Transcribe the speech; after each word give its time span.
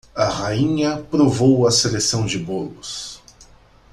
A 0.15 0.25
rainha 0.27 0.97
provou 1.11 1.67
a 1.67 1.71
seleção 1.71 2.25
de 2.25 2.39
bolos. 2.39 3.21